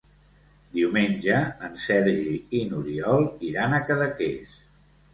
[0.77, 4.61] Diumenge en Sergi i n'Oriol iran a Cadaqués.